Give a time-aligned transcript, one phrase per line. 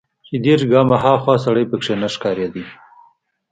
[0.27, 2.63] چې دېرش ګامه ها خوا سړى پکښې نه ښکارېده.